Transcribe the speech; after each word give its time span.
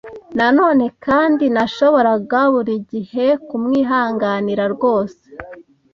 na 0.37 0.47
none, 0.57 0.85
kandi 1.05 1.45
nashoboraga 1.55 2.39
buri 2.53 2.75
gihe 2.91 3.25
kumwihanganira 3.47 4.63
rwose. 4.73 5.23